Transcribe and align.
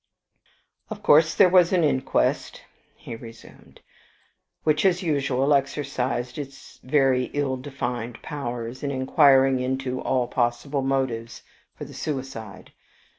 "Of 0.89 1.03
course 1.03 1.35
there 1.35 1.47
was 1.47 1.71
an 1.71 1.83
inquest," 1.83 2.63
he 2.95 3.15
resumed, 3.15 3.81
"which, 4.63 4.83
as 4.83 5.03
usual, 5.03 5.53
exercised 5.53 6.39
its 6.39 6.79
very 6.81 7.25
ill 7.33 7.55
defined 7.55 8.19
powers 8.23 8.81
in 8.81 8.89
inquiring 8.89 9.59
into 9.59 10.01
all 10.01 10.27
possible 10.27 10.81
motives 10.81 11.43
for 11.75 11.85
the 11.85 11.93
suicide. 11.93 12.71